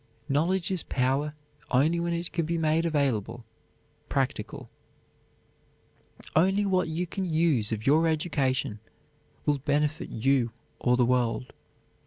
Knowledge 0.27 0.71
is 0.71 0.81
power 0.81 1.35
only 1.69 1.99
when 1.99 2.11
it 2.11 2.31
can 2.31 2.43
be 2.43 2.57
made 2.57 2.87
available, 2.87 3.45
practical. 4.09 4.71
Only 6.35 6.65
what 6.65 6.87
you 6.87 7.05
can 7.05 7.23
use 7.23 7.71
of 7.71 7.85
your 7.85 8.07
education 8.07 8.79
will 9.45 9.59
benefit 9.59 10.09
you 10.09 10.53
or 10.79 10.97
the 10.97 11.05
world. 11.05 11.53